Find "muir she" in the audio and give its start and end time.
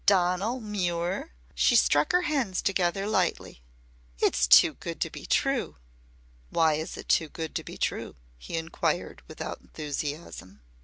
0.61-1.75